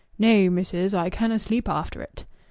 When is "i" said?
0.95-1.11